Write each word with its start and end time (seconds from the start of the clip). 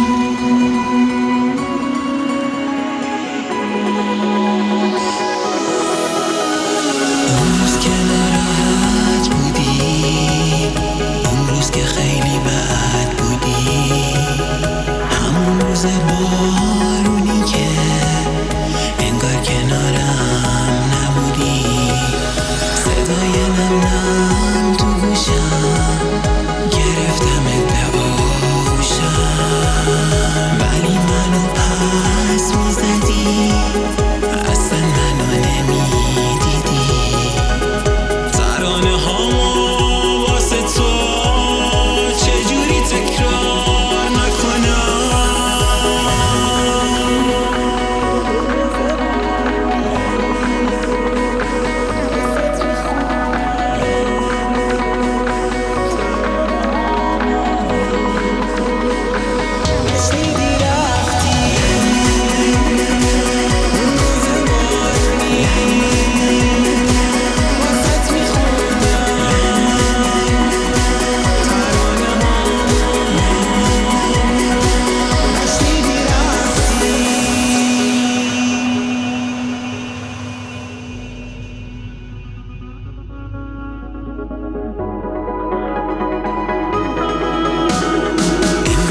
you. 0.00 0.29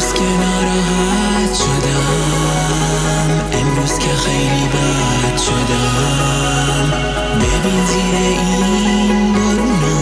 امروز 0.00 0.14
که 0.14 0.22
ناراحت 0.22 1.54
شدم. 1.54 3.30
امروز 3.52 3.98
که 3.98 4.08
خیلی 4.08 4.68
بد 4.68 5.38
شدم. 5.38 6.90
ببین 7.36 7.86
زیر 7.86 8.14
این 8.14 9.32
برونا 9.32 9.98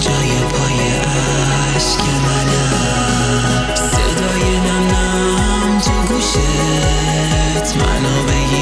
جای 0.00 0.30
پای 0.50 0.78
عشق 1.76 2.02
منم 2.26 3.74
صدای 3.74 4.60
نم 4.60 4.86
نم 4.86 5.80
تو 5.80 6.14
گوشت. 6.14 7.76
منو 7.76 8.22
بگیر. 8.22 8.57